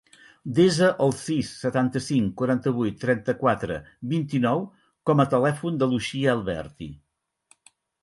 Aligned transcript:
Desa 0.59 0.87
el 1.07 1.11
sis, 1.19 1.51
setanta-cinc, 1.65 2.31
quaranta-vuit, 2.41 2.97
trenta-quatre, 3.05 3.79
vint-i-nou 4.17 4.67
com 5.11 5.25
a 5.25 5.29
telèfon 5.37 5.81
de 5.85 5.93
l'Uxia 5.95 6.37
Alberti. 6.39 6.95